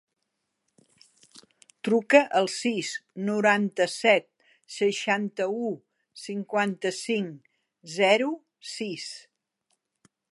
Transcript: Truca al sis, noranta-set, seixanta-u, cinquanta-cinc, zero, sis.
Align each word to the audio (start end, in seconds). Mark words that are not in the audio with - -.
Truca 1.87 2.21
al 2.39 2.49
sis, 2.53 2.89
noranta-set, 3.27 4.25
seixanta-u, 4.77 5.69
cinquanta-cinc, 6.25 7.55
zero, 8.01 8.33
sis. 8.75 9.07